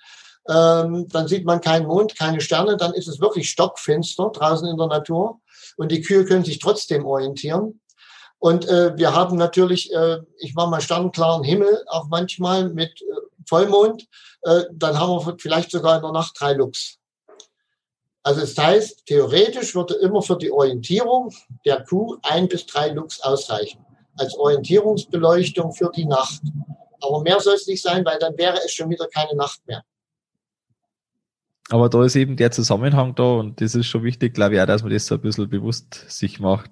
[0.49, 4.77] Ähm, dann sieht man keinen Mond, keine Sterne, dann ist es wirklich stockfinster draußen in
[4.77, 5.41] der Natur
[5.77, 7.81] und die Kühe können sich trotzdem orientieren.
[8.39, 13.26] Und äh, wir haben natürlich, äh, ich mache mal sternklaren Himmel, auch manchmal mit äh,
[13.47, 14.07] Vollmond,
[14.43, 16.99] äh, dann haben wir vielleicht sogar in der Nacht drei Lux.
[18.23, 21.33] Also es das heißt, theoretisch würde immer für die Orientierung
[21.65, 23.85] der Kuh ein bis drei Lux ausreichen.
[24.17, 26.41] Als Orientierungsbeleuchtung für die Nacht.
[27.01, 29.85] Aber mehr soll es nicht sein, weil dann wäre es schon wieder keine Nacht mehr.
[31.69, 34.67] Aber da ist eben der Zusammenhang da und das ist schon wichtig, glaube ich auch,
[34.67, 36.71] dass man das so ein bisschen bewusst sich macht.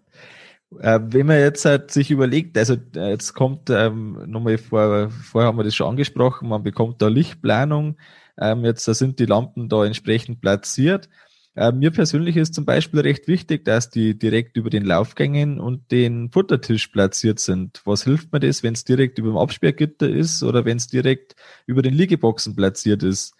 [0.80, 5.48] Äh, wenn man jetzt halt sich überlegt, also äh, jetzt kommt ähm, nochmal vor, vorher
[5.48, 7.96] haben wir das schon angesprochen, man bekommt da Lichtplanung,
[8.40, 11.08] ähm, jetzt da sind die Lampen da entsprechend platziert.
[11.56, 15.92] Äh, mir persönlich ist zum Beispiel recht wichtig, dass die direkt über den Laufgängen und
[15.92, 17.80] den Futtertisch platziert sind.
[17.84, 21.36] Was hilft mir das, wenn es direkt über dem Absperrgitter ist oder wenn es direkt
[21.66, 23.36] über den Liegeboxen platziert ist?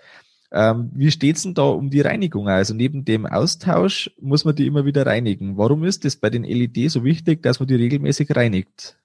[0.57, 2.49] Ähm, wie steht's denn da um die Reinigung?
[2.49, 5.59] Also neben dem Austausch muss man die immer wieder reinigen.
[5.59, 8.97] Warum ist es bei den LED so wichtig, dass man die regelmäßig reinigt?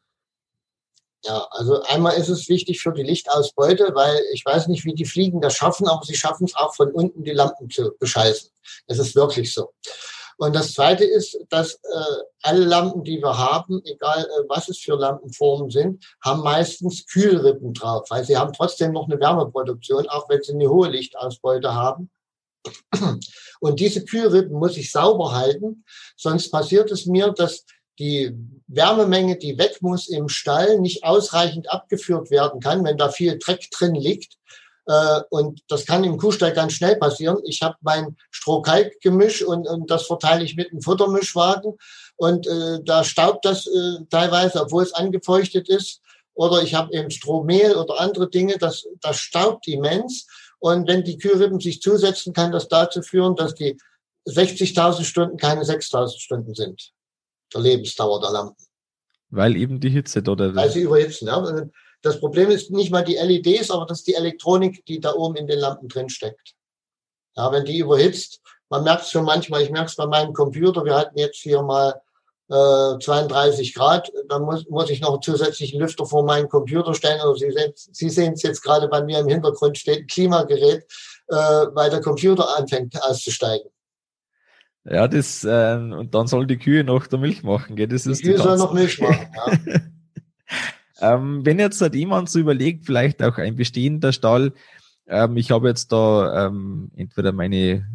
[1.26, 5.06] Ja, also einmal ist es wichtig für die Lichtausbeute, weil ich weiß nicht, wie die
[5.06, 8.52] Fliegen das schaffen, aber sie schaffen es auch von unten die Lampen zu bescheißen.
[8.86, 9.74] Es ist wirklich so.
[10.40, 14.80] Und das Zweite ist, dass äh, alle Lampen, die wir haben, egal äh, was es
[14.80, 20.30] für Lampenformen sind, haben meistens Kühlrippen drauf, weil sie haben trotzdem noch eine Wärmeproduktion, auch
[20.30, 22.10] wenn sie eine hohe Lichtausbeute haben.
[23.60, 25.84] Und diese Kühlrippen muss ich sauber halten,
[26.16, 27.66] sonst passiert es mir, dass
[28.00, 28.34] die
[28.68, 33.70] Wärmemenge, die weg muss im Stall, nicht ausreichend abgeführt werden kann, wenn da viel Dreck
[33.72, 34.38] drin liegt
[34.90, 37.38] äh, und das kann im Kuhstall ganz schnell passieren.
[37.44, 41.74] Ich habe mein Strohkalkgemisch und, und das verteile ich mit einem Futtermischwagen.
[42.16, 46.02] Und äh, da staubt das äh, teilweise, obwohl es angefeuchtet ist.
[46.34, 50.26] Oder ich habe eben Strohmehl oder andere Dinge, das, das staubt immens.
[50.58, 53.78] Und wenn die Kühlrippen sich zusetzen, kann das dazu führen, dass die
[54.28, 56.94] 60.000 Stunden keine 6.000 Stunden sind.
[57.54, 58.66] Der Lebensdauer der Lampen.
[59.30, 60.56] Weil eben die Hitze oder?
[60.56, 61.28] Weil sie überhitzen.
[61.28, 61.68] Ja.
[62.02, 65.36] Das Problem ist nicht mal die LEDs, aber das ist die Elektronik, die da oben
[65.36, 66.56] in den Lampen drin steckt.
[67.36, 70.86] Ja, wenn die überhitzt, man merkt es schon manchmal, ich merke es bei meinem Computer,
[70.86, 72.02] wir hatten jetzt hier mal
[72.50, 77.22] äh, 32 Grad, dann muss, muss ich noch einen zusätzlichen Lüfter vor meinen Computer stellen.
[77.22, 80.86] Oder Sie, sehen, Sie sehen es jetzt gerade bei mir im Hintergrund steht ein Klimagerät,
[81.28, 83.70] äh, weil der Computer anfängt auszusteigen.
[84.86, 87.88] Ja, das, äh, und dann soll die Kühe noch der Milch machen, gell?
[87.88, 89.80] Das die ist Kühe soll noch Milch machen, ja.
[91.02, 94.54] Ähm, wenn jetzt halt jemand so überlegt, vielleicht auch ein bestehender Stall,
[95.08, 97.88] ähm, ich habe jetzt da ähm, entweder meine,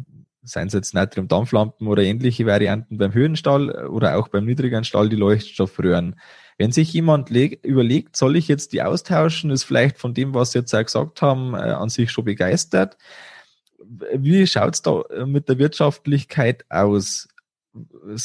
[0.43, 5.15] seien es jetzt Natrium-Dampflampen oder ähnliche Varianten beim Höhenstall oder auch beim niedrigen Stall die
[5.15, 6.15] Leuchtstoffröhren.
[6.57, 10.59] Wenn sich jemand überlegt, soll ich jetzt die austauschen, ist vielleicht von dem, was Sie
[10.59, 12.97] jetzt auch gesagt haben, äh, an sich schon begeistert.
[14.13, 17.27] Wie schaut's da äh, mit der Wirtschaftlichkeit aus?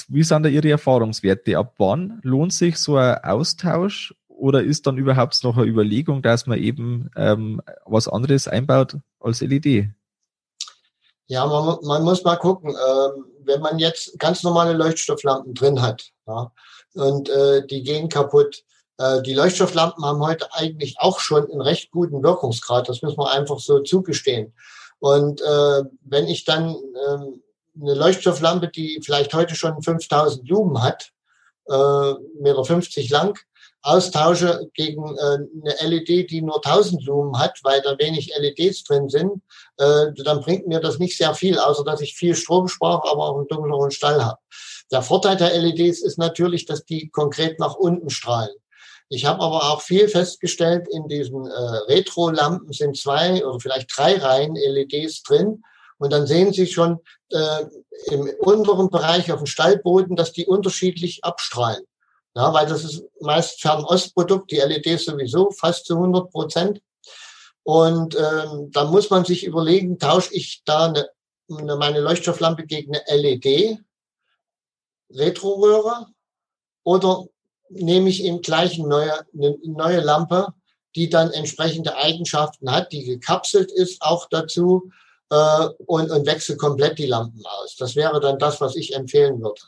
[0.09, 1.59] Wie sind da Ihre Erfahrungswerte?
[1.59, 6.47] Ab wann lohnt sich so ein Austausch oder ist dann überhaupt noch eine Überlegung, dass
[6.47, 9.91] man eben ähm, was anderes einbaut als LED?
[11.27, 16.11] Ja, man, man muss mal gucken, ähm, wenn man jetzt ganz normale Leuchtstofflampen drin hat
[16.27, 16.51] ja,
[16.95, 18.65] und äh, die gehen kaputt.
[18.99, 23.31] Äh, die Leuchtstofflampen haben heute eigentlich auch schon einen recht guten Wirkungsgrad, das müssen wir
[23.31, 24.53] einfach so zugestehen.
[24.99, 31.13] Und äh, wenn ich dann äh, eine Leuchtstofflampe, die vielleicht heute schon 5000 Lumen hat,
[31.69, 33.39] äh, Meter 50 lang,
[33.83, 35.39] austausche gegen äh,
[35.81, 39.43] eine LED, die nur 1000 Lumen hat, weil da wenig LEDs drin sind,
[39.79, 43.29] äh, dann bringt mir das nicht sehr viel, außer dass ich viel Strom spare, aber
[43.29, 44.39] auch einen dunkleren Stall habe.
[44.91, 48.55] Der Vorteil der LEDs ist natürlich, dass die konkret nach unten strahlen.
[49.09, 51.51] Ich habe aber auch viel festgestellt, in diesen äh,
[51.89, 55.65] Retro-Lampen sind zwei oder vielleicht drei Reihen LEDs drin.
[55.99, 57.65] Und dann sehen Sie schon äh,
[58.07, 61.85] im unteren Bereich auf dem Stallboden, dass die unterschiedlich abstrahlen.
[62.35, 66.81] Ja, weil das ist meist Fernostprodukt, die LEDs sowieso fast zu 100 Prozent.
[67.63, 71.09] Und ähm, da muss man sich überlegen, tausche ich da eine,
[71.51, 73.79] eine, meine Leuchtstofflampe gegen eine LED,
[75.11, 76.07] Retroröhre,
[76.85, 77.27] oder
[77.69, 80.55] nehme ich im gleichen neue, eine neue Lampe,
[80.97, 84.91] die dann entsprechende Eigenschaften hat, die gekapselt ist auch dazu
[85.31, 87.77] äh, und, und wechsle komplett die Lampen aus.
[87.77, 89.61] Das wäre dann das, was ich empfehlen würde.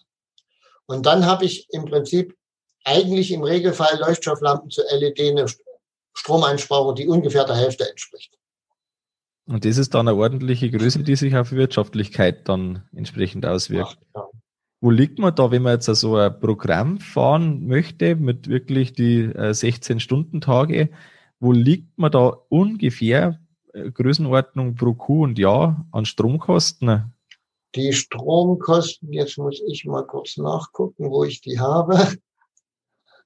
[0.86, 2.36] Und dann habe ich im Prinzip
[2.84, 5.46] eigentlich im Regelfall Leuchtstofflampen zu LED eine
[6.14, 8.36] Stromeinsparung, die ungefähr der Hälfte entspricht.
[9.46, 13.98] Und das ist dann eine ordentliche Größe, die sich auf Wirtschaftlichkeit dann entsprechend auswirkt.
[14.14, 14.28] Ja.
[14.80, 19.28] Wo liegt man da, wenn man jetzt so ein Programm fahren möchte mit wirklich die
[19.28, 20.80] 16-Stunden-Tage?
[20.80, 20.88] Äh,
[21.38, 23.40] Wo liegt man da ungefähr
[23.72, 27.14] äh, Größenordnung pro Kuh und Jahr an Stromkosten?
[27.74, 31.96] Die Stromkosten, jetzt muss ich mal kurz nachgucken, wo ich die habe.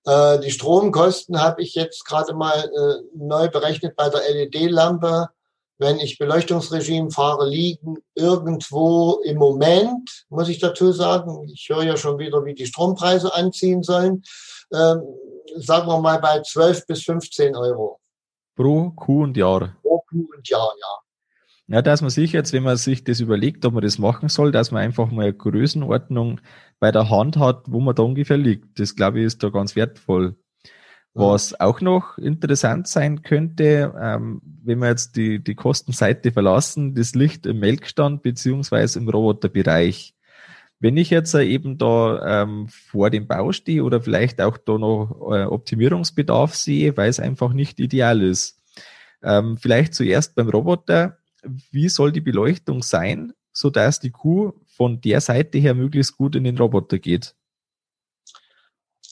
[0.07, 5.29] Äh, die Stromkosten habe ich jetzt gerade mal äh, neu berechnet bei der LED-Lampe.
[5.79, 11.97] Wenn ich Beleuchtungsregime fahre, liegen irgendwo im Moment, muss ich dazu sagen, ich höre ja
[11.99, 14.23] schon wieder, wie die Strompreise anziehen sollen,
[14.73, 15.03] ähm,
[15.57, 18.01] sagen wir mal bei 12 bis 15 Euro.
[18.55, 19.77] Pro Kuh und Jahr.
[19.83, 21.07] Pro Kuh und Jahr, ja.
[21.69, 24.53] Ja, dass man sich jetzt, wenn man sich das überlegt, ob man das machen soll,
[24.53, 26.41] dass man einfach mal Größenordnung
[26.79, 28.79] bei der Hand hat, wo man da ungefähr liegt.
[28.79, 30.37] Das glaube ich ist da ganz wertvoll.
[31.15, 37.15] Was auch noch interessant sein könnte, ähm, wenn wir jetzt die, die Kostenseite verlassen, das
[37.15, 40.15] Licht im Melkstand beziehungsweise im Roboterbereich.
[40.79, 45.33] Wenn ich jetzt eben da ähm, vor dem Bau stehe oder vielleicht auch da noch
[45.33, 48.61] äh, Optimierungsbedarf sehe, weil es einfach nicht ideal ist.
[49.23, 51.17] Ähm, vielleicht zuerst beim Roboter
[51.71, 56.37] wie soll die Beleuchtung sein, so dass die Kuh von der Seite her möglichst gut
[56.37, 57.35] in den Roboter geht?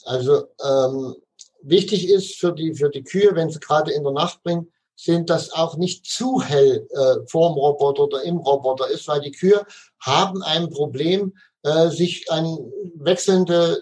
[0.05, 1.15] Also ähm,
[1.61, 5.29] wichtig ist für die, für die Kühe, wenn sie gerade in der Nacht bringen, sind
[5.29, 9.65] das auch nicht zu hell äh, vorm Roboter oder im Roboter ist, weil die Kühe
[9.99, 12.57] haben ein Problem, äh, sich an
[12.95, 13.81] wechselnde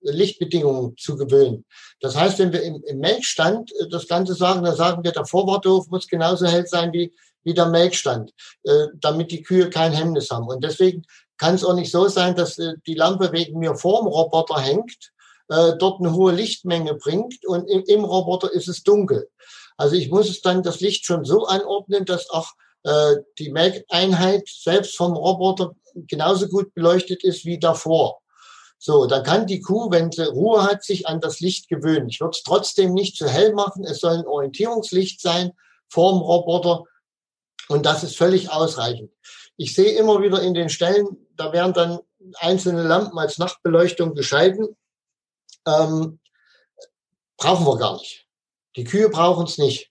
[0.00, 1.64] Lichtbedingungen zu gewöhnen.
[2.00, 5.26] Das heißt, wenn wir im, im Melkstand äh, das Ganze sagen, dann sagen wir, der
[5.26, 8.32] Vorwarthof muss genauso hell sein wie, wie der Melkstand,
[8.64, 10.46] äh, damit die Kühe kein Hemmnis haben.
[10.48, 11.04] Und deswegen
[11.38, 15.12] kann es auch nicht so sein, dass äh, die Lampe wegen mir vorm Roboter hängt,
[15.48, 19.28] äh, dort eine hohe Lichtmenge bringt und im, Roboter ist es dunkel.
[19.76, 22.52] Also ich muss es dann das Licht schon so anordnen, dass auch
[22.84, 28.18] äh, die Melkeinheit selbst vom Roboter genauso gut beleuchtet ist wie davor.
[28.78, 32.08] So, dann kann die Kuh, wenn sie Ruhe hat, sich an das Licht gewöhnen.
[32.08, 33.84] Ich würde es trotzdem nicht zu hell machen.
[33.84, 35.52] Es soll ein Orientierungslicht sein
[35.88, 36.84] vorm Roboter,
[37.68, 39.10] und das ist völlig ausreichend.
[39.56, 41.98] Ich sehe immer wieder in den Stellen, da werden dann
[42.36, 44.76] einzelne Lampen als Nachtbeleuchtung gescheiden.
[45.66, 46.18] Ähm,
[47.36, 48.26] brauchen wir gar nicht.
[48.76, 49.90] Die Kühe brauchen es nicht.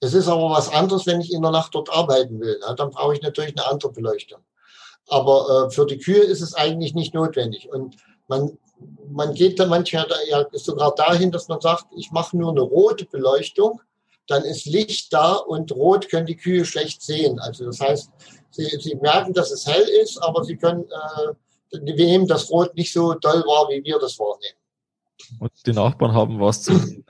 [0.00, 2.58] Es ist aber was anderes, wenn ich in der Nacht dort arbeiten will.
[2.60, 4.40] Ja, dann brauche ich natürlich eine andere Beleuchtung.
[5.08, 7.68] Aber äh, für die Kühe ist es eigentlich nicht notwendig.
[7.70, 7.96] Und
[8.28, 8.58] man,
[9.08, 13.04] man geht da manchmal ja sogar dahin, dass man sagt, ich mache nur eine rote
[13.04, 13.80] Beleuchtung,
[14.26, 17.38] dann ist Licht da und rot können die Kühe schlecht sehen.
[17.38, 18.10] Also das heißt,
[18.50, 21.32] sie, sie merken, dass es hell ist, aber sie können, äh,
[21.72, 24.58] wir nehmen das Rot nicht so doll wahr, wie wir das wahrnehmen.
[25.40, 27.04] Und die Nachbarn haben was zu tun.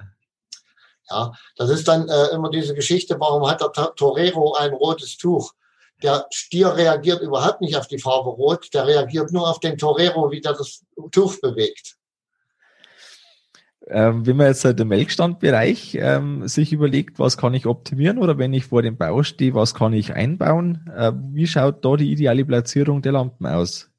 [1.11, 5.53] Ja, das ist dann äh, immer diese Geschichte, warum hat der Torero ein rotes Tuch?
[6.03, 10.31] Der Stier reagiert überhaupt nicht auf die Farbe Rot, der reagiert nur auf den Torero,
[10.31, 11.97] wie der das Tuch bewegt.
[13.89, 18.39] Ähm, wenn man jetzt halt im Melkstandbereich ähm, sich überlegt, was kann ich optimieren oder
[18.39, 22.13] wenn ich vor dem Bau stehe, was kann ich einbauen, äh, wie schaut da die
[22.13, 23.91] ideale Platzierung der Lampen aus?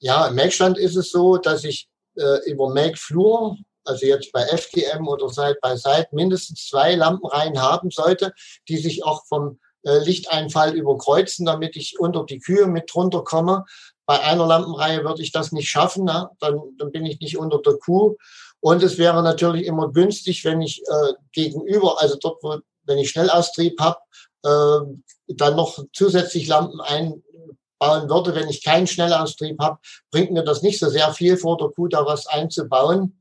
[0.00, 5.06] Ja, im Melkstand ist es so, dass ich äh, über Melkflur, also jetzt bei FGM
[5.06, 8.32] oder Side by Side, mindestens zwei Lampenreihen haben sollte,
[8.68, 13.64] die sich auch vom äh, Lichteinfall überkreuzen, damit ich unter die Kühe mit drunter komme.
[14.10, 16.32] Bei einer Lampenreihe würde ich das nicht schaffen, na?
[16.40, 18.16] Dann, dann bin ich nicht unter der Kuh.
[18.58, 23.10] Und es wäre natürlich immer günstig, wenn ich äh, gegenüber, also dort, wo, wenn ich
[23.10, 23.98] Schnellaustrieb habe,
[24.42, 28.34] äh, dann noch zusätzlich Lampen einbauen würde.
[28.34, 29.78] Wenn ich keinen Schnellaustrieb habe,
[30.10, 33.16] bringt mir das nicht so sehr viel vor der Kuh, da was einzubauen.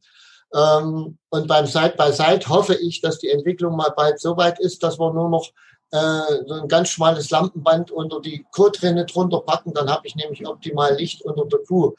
[0.55, 4.81] Ähm, und beim Side-by-Side -Side hoffe ich, dass die Entwicklung mal bald so weit ist,
[4.81, 5.51] dass wir nur noch
[5.91, 10.45] äh, so ein ganz schmales Lampenband unter die Kotrinne drunter packen, dann habe ich nämlich
[10.47, 11.95] optimal Licht unter der Kuh.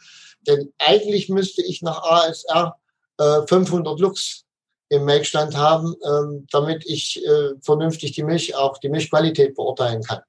[0.47, 2.77] Denn eigentlich müsste ich nach ASR
[3.19, 4.45] äh, 500 Lux
[4.89, 10.21] im Melkstand haben, ähm, damit ich äh, vernünftig die Milch, auch die Milchqualität beurteilen kann.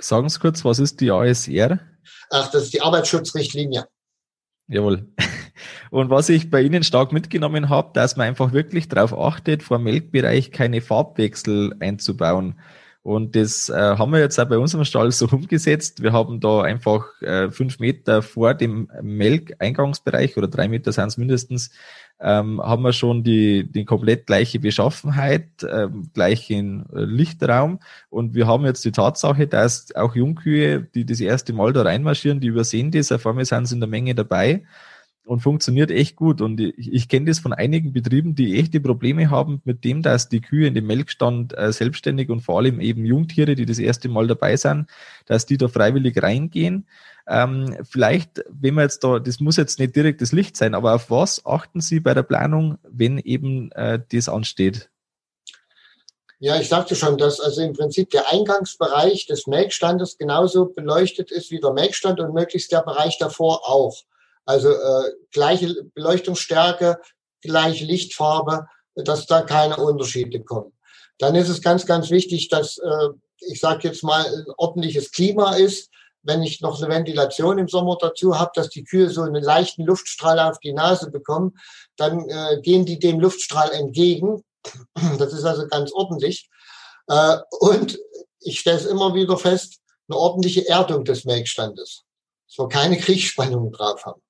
[0.00, 1.78] Sagen Sie kurz, was ist die ASR?
[2.30, 3.86] Ach, das ist die Arbeitsschutzrichtlinie.
[4.70, 5.08] Jawohl.
[5.90, 9.80] Und was ich bei Ihnen stark mitgenommen habe, dass man einfach wirklich darauf achtet, vor
[9.80, 12.54] Melkbereich keine Farbwechsel einzubauen.
[13.02, 16.02] Und das äh, haben wir jetzt auch bei unserem Stall so umgesetzt.
[16.02, 21.16] Wir haben da einfach äh, fünf Meter vor dem Melkeingangsbereich oder drei Meter sind es
[21.16, 21.70] mindestens,
[22.20, 27.80] ähm, haben wir schon die, die komplett gleiche Beschaffenheit, ähm, gleichen Lichtraum.
[28.10, 32.40] Und wir haben jetzt die Tatsache, dass auch Jungkühe, die das erste Mal da reinmarschieren,
[32.40, 34.62] die übersehen das, auf einmal sind sie in der Menge dabei
[35.30, 36.40] und funktioniert echt gut.
[36.40, 40.28] Und ich, ich kenne das von einigen Betrieben, die echte Probleme haben mit dem, dass
[40.28, 44.08] die Kühe in dem Melkstand äh, selbstständig und vor allem eben Jungtiere, die das erste
[44.08, 44.90] Mal dabei sind,
[45.26, 46.88] dass die da freiwillig reingehen.
[47.28, 50.96] Ähm, vielleicht, wenn man jetzt da, das muss jetzt nicht direkt das Licht sein, aber
[50.96, 54.90] auf was achten Sie bei der Planung, wenn eben äh, das ansteht?
[56.40, 61.52] Ja, ich sagte schon, dass also im Prinzip der Eingangsbereich des Melkstandes genauso beleuchtet ist
[61.52, 63.96] wie der Melkstand und möglichst der Bereich davor auch.
[64.44, 67.00] Also äh, gleiche Beleuchtungsstärke,
[67.42, 70.72] gleiche Lichtfarbe, dass da keine Unterschiede kommen.
[71.18, 73.08] Dann ist es ganz, ganz wichtig, dass, äh,
[73.40, 75.90] ich sage jetzt mal, ein ordentliches Klima ist.
[76.22, 79.84] Wenn ich noch eine Ventilation im Sommer dazu habe, dass die Kühe so einen leichten
[79.84, 81.58] Luftstrahl auf die Nase bekommen,
[81.96, 84.42] dann äh, gehen die dem Luftstrahl entgegen.
[85.18, 86.50] Das ist also ganz ordentlich.
[87.08, 87.98] Äh, und
[88.40, 92.04] ich stelle es immer wieder fest, eine ordentliche Erdung des Melkstandes.
[92.56, 94.20] Wir keine Kriegsspannungen drauf haben.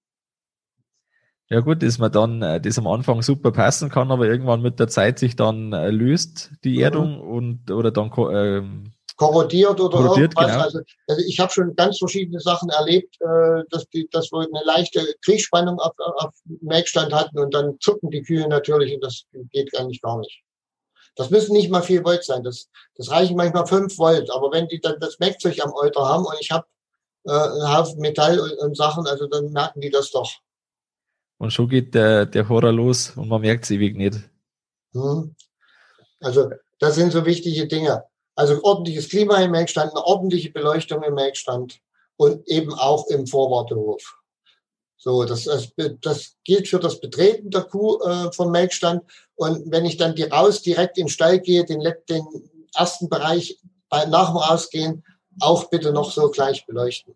[1.52, 4.78] Ja gut, dass man dann äh, das am Anfang super passen kann, aber irgendwann mit
[4.78, 6.82] der Zeit sich dann äh, löst die mhm.
[6.82, 10.46] Erdung und oder dann ähm, korrodiert oder korrodiert, irgendwas.
[10.46, 10.62] Genau.
[10.62, 14.64] Also, also ich habe schon ganz verschiedene Sachen erlebt, äh, dass die, dass wir eine
[14.64, 16.32] leichte Kriegsspannung auf, auf
[16.62, 20.40] Melkstand hatten und dann zucken die Kühe natürlich und das geht eigentlich gar nicht.
[21.16, 22.44] Das müssen nicht mal vier Volt sein.
[22.44, 24.30] Das, das reichen manchmal fünf Volt.
[24.30, 26.66] Aber wenn die dann das Melkzeug am Euter haben und ich habe
[27.26, 30.30] äh, einen Haufen Metall und, und Sachen, also dann merken die das doch.
[31.40, 34.20] Und schon geht der, der Horror los und man merkt es ewig nicht.
[34.92, 35.34] Hm.
[36.20, 38.04] Also, das sind so wichtige Dinge.
[38.34, 41.80] Also ordentliches Klima im Melkstand, eine ordentliche Beleuchtung im Melkstand
[42.16, 44.18] und eben auch im Vorwartehof.
[44.98, 45.72] So, das, das,
[46.02, 49.02] das gilt für das Betreten der Kuh äh, vom Melkstand.
[49.34, 52.26] Und wenn ich dann die raus direkt in den Stall gehe, den, den
[52.74, 55.04] ersten Bereich bei, nach dem Ausgehen
[55.40, 57.14] auch bitte noch so gleich beleuchten.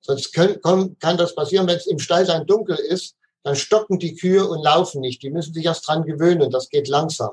[0.00, 3.98] Sonst können, kann, kann das passieren, wenn es im Stall dann dunkel ist, dann stocken
[3.98, 5.22] die Kühe und laufen nicht.
[5.22, 6.50] Die müssen sich erst dran gewöhnen.
[6.50, 7.30] Das geht langsam.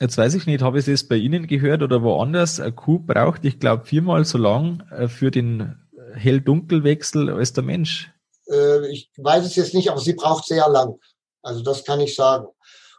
[0.00, 2.58] Jetzt weiß ich nicht, habe ich das bei Ihnen gehört oder woanders?
[2.58, 5.78] Eine Kuh braucht, ich glaube, viermal so lang äh, für den
[6.14, 8.10] Hell-Dunkel-Wechsel als der Mensch.
[8.48, 10.98] Äh, ich weiß es jetzt nicht, aber sie braucht sehr lang.
[11.42, 12.48] Also das kann ich sagen.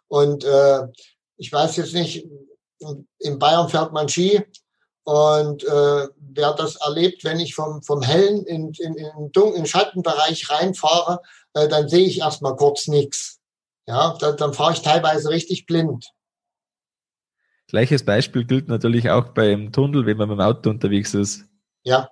[0.07, 0.87] Und äh,
[1.37, 2.25] ich weiß jetzt nicht,
[3.19, 4.43] in Bayern fährt man Ski
[5.03, 10.49] und äh, wer das erlebt, wenn ich vom, vom hellen in, in, in dunklen Schattenbereich
[10.49, 11.19] reinfahre,
[11.53, 13.39] äh, dann sehe ich erstmal kurz nichts.
[13.87, 16.11] Ja, dann, dann fahre ich teilweise richtig blind.
[17.67, 21.45] Gleiches Beispiel gilt natürlich auch beim Tunnel, wenn man mit dem Auto unterwegs ist.
[21.83, 22.09] Ja.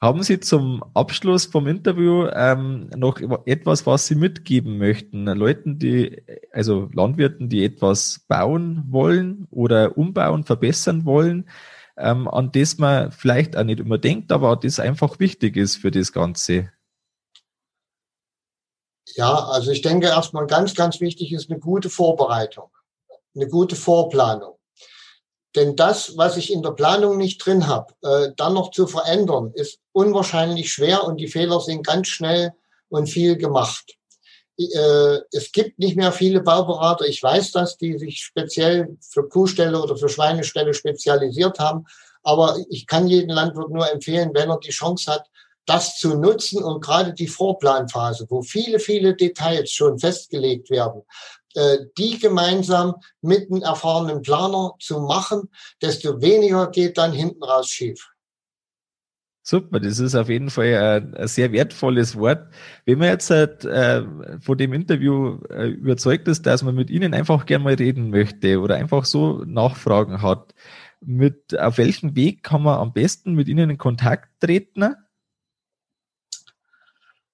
[0.00, 5.26] Haben Sie zum Abschluss vom Interview ähm, noch etwas, was Sie mitgeben möchten?
[5.26, 6.22] Leuten, die,
[6.52, 11.50] also Landwirten, die etwas bauen wollen oder umbauen, verbessern wollen,
[11.98, 15.90] ähm, an das man vielleicht auch nicht immer denkt, aber das einfach wichtig ist für
[15.90, 16.70] das Ganze?
[19.16, 22.70] Ja, also ich denke erstmal ganz, ganz wichtig ist eine gute Vorbereitung,
[23.34, 24.56] eine gute Vorplanung.
[25.56, 29.50] Denn das, was ich in der Planung nicht drin habe, äh, dann noch zu verändern,
[29.54, 32.52] ist unwahrscheinlich schwer und die Fehler sind ganz schnell
[32.88, 33.96] und viel gemacht.
[34.56, 39.82] Äh, es gibt nicht mehr viele Bauberater, ich weiß das, die sich speziell für Kuhställe
[39.82, 41.84] oder für Schweineställe spezialisiert haben.
[42.22, 45.26] Aber ich kann jeden Landwirt nur empfehlen, wenn er die Chance hat,
[45.70, 51.02] das zu nutzen und gerade die Vorplanphase, wo viele, viele Details schon festgelegt werden,
[51.54, 55.48] äh, die gemeinsam mit einem erfahrenen Planer zu machen,
[55.80, 58.08] desto weniger geht dann hinten raus schief.
[59.42, 62.52] Super, das ist auf jeden Fall ein, sehr wertvolles Wort.
[62.84, 64.02] Wenn man jetzt äh,
[64.40, 68.58] von dem Interview äh, überzeugt ist, dass man mit Ihnen einfach gerne mal reden möchte
[68.58, 70.52] oder einfach so Nachfragen hat,
[71.00, 74.96] mit auf welchem Weg kann man am besten mit Ihnen in Kontakt treten?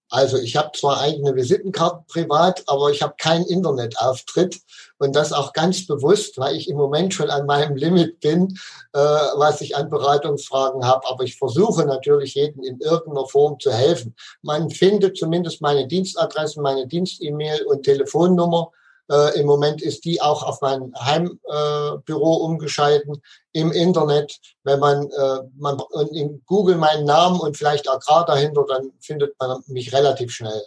[0.09, 4.61] Also ich habe zwar eigene Visitenkarten privat, aber ich habe keinen Internetauftritt
[4.99, 8.57] und das auch ganz bewusst, weil ich im Moment schon an meinem Limit bin,
[8.93, 11.07] äh, was ich an Beratungsfragen habe.
[11.09, 14.15] Aber ich versuche natürlich jedem in irgendeiner Form zu helfen.
[14.43, 18.71] Man findet zumindest meine Dienstadressen, meine Dienst-E-Mail und Telefonnummer
[19.11, 24.39] äh, Im Moment ist die auch auf mein Heimbüro äh, umgeschalten im Internet.
[24.65, 25.81] Wenn man, äh, man
[26.13, 30.63] in Google meinen Namen und vielleicht Agrar dahinter, dann findet man mich relativ schnell.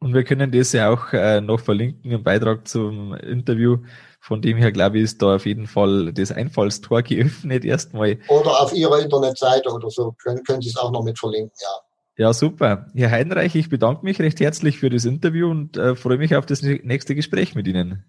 [0.00, 3.78] Und wir können das ja auch äh, noch verlinken im Beitrag zum Interview.
[4.20, 8.18] Von dem her, glaube ich, ist da auf jeden Fall das Einfallstor geöffnet erstmal.
[8.28, 11.91] Oder auf Ihrer Internetseite oder so können, können Sie es auch noch mit verlinken, ja.
[12.16, 12.88] Ja, super.
[12.94, 16.44] Herr Heidenreich, ich bedanke mich recht herzlich für das Interview und äh, freue mich auf
[16.44, 18.04] das nächste Gespräch mit Ihnen.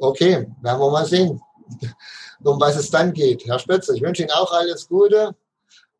[0.00, 1.40] Okay, werden wir mal sehen,
[2.42, 3.44] um was es dann geht.
[3.46, 5.34] Herr Spitzer, ich wünsche Ihnen auch alles Gute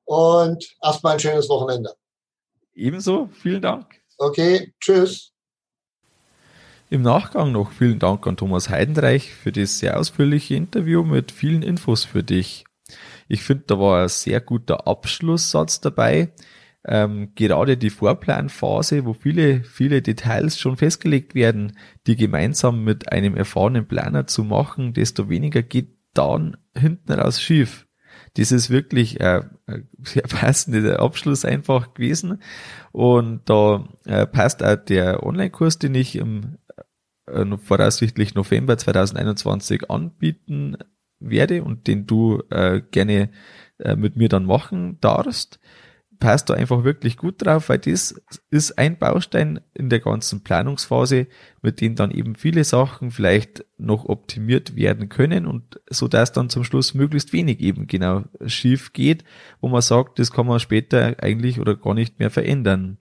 [0.04, 1.94] und erstmal ein schönes Wochenende.
[2.74, 3.86] Ebenso, vielen Dank.
[4.16, 5.32] Okay, tschüss.
[6.88, 11.62] Im Nachgang noch vielen Dank an Thomas Heidenreich für das sehr ausführliche Interview mit vielen
[11.62, 12.64] Infos für dich.
[13.28, 16.32] Ich finde, da war ein sehr guter Abschlusssatz dabei
[16.88, 21.76] ähm, gerade die Vorplanphase, wo viele, viele Details schon festgelegt werden,
[22.06, 27.86] die gemeinsam mit einem erfahrenen Planer zu machen, desto weniger geht dann hinten raus schief.
[28.34, 32.42] Das ist wirklich äh, ein sehr passender Abschluss einfach gewesen.
[32.92, 36.56] Und da äh, passt auch der Online-Kurs, den ich im
[37.26, 40.78] äh, voraussichtlich November 2021 anbieten
[41.20, 43.30] werde und den du äh, gerne
[43.78, 45.60] äh, mit mir dann machen darfst
[46.18, 51.26] passt da einfach wirklich gut drauf, weil das ist ein Baustein in der ganzen Planungsphase,
[51.62, 56.50] mit dem dann eben viele Sachen vielleicht noch optimiert werden können und so dass dann
[56.50, 59.24] zum Schluss möglichst wenig eben genau schief geht,
[59.60, 62.98] wo man sagt, das kann man später eigentlich oder gar nicht mehr verändern.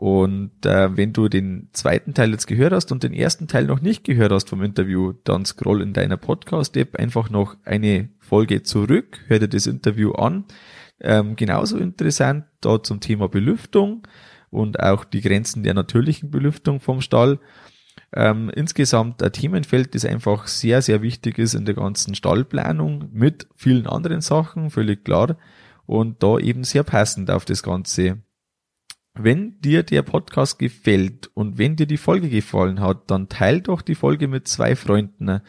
[0.00, 3.80] Und äh, wenn du den zweiten Teil jetzt gehört hast und den ersten Teil noch
[3.80, 9.18] nicht gehört hast vom Interview, dann scroll in deiner Podcast-App einfach noch eine Folge zurück,
[9.26, 10.44] hör dir das Interview an
[11.00, 14.06] ähm, genauso interessant da zum Thema Belüftung
[14.50, 17.38] und auch die Grenzen der natürlichen Belüftung vom Stall.
[18.12, 23.46] Ähm, insgesamt ein Themenfeld, das einfach sehr, sehr wichtig ist in der ganzen Stallplanung mit
[23.54, 25.36] vielen anderen Sachen, völlig klar.
[25.86, 28.22] Und da eben sehr passend auf das Ganze.
[29.14, 33.82] Wenn dir der Podcast gefällt und wenn dir die Folge gefallen hat, dann teil doch
[33.82, 35.40] die Folge mit zwei Freunden.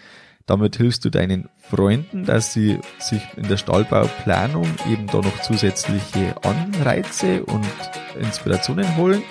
[0.45, 6.36] Damit hilfst du deinen Freunden, dass sie sich in der Stallbauplanung eben da noch zusätzliche
[6.43, 7.65] Anreize und
[8.20, 9.22] Inspirationen holen.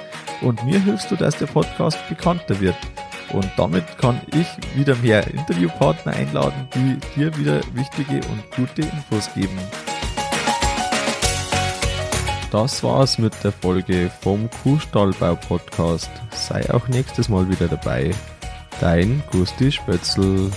[0.41, 2.77] Und mir hilfst du, dass der Podcast bekannter wird.
[3.33, 9.29] Und damit kann ich wieder mehr Interviewpartner einladen, die dir wieder wichtige und gute Infos
[9.35, 9.59] geben.
[12.51, 16.11] Das war's mit der Folge vom Kuhstallbau Podcast.
[16.31, 18.11] Sei auch nächstes Mal wieder dabei.
[18.81, 20.51] Dein Gusti Spötzl.